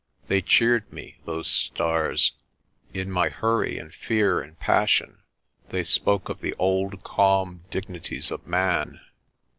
They 0.29 0.41
cheered 0.41 0.91
me, 0.91 1.17
those 1.25 1.45
stars. 1.45 2.33
In 2.91 3.11
my 3.11 3.29
hurry 3.29 3.77
and 3.77 3.93
fear 3.93 4.41
and 4.41 4.59
passion 4.59 5.19
they 5.69 5.83
spoke 5.83 6.27
of 6.27 6.41
the 6.41 6.55
old 6.55 7.03
calm 7.03 7.65
dignities 7.69 8.31
of 8.31 8.47
man. 8.47 8.99